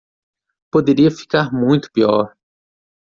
Poderia 0.71 1.11
ficar 1.11 1.53
muito 1.53 1.91
pior. 1.91 2.35